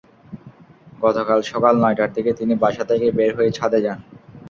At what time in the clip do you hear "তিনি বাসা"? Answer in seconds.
2.39-2.83